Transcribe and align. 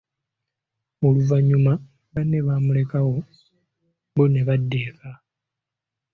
Oluvanyuma 1.07 1.71
banne 2.13 2.39
bamulekawo 2.47 3.15
bo 4.13 4.23
ne 4.31 4.41
badda 4.47 4.77
eka. 4.89 5.11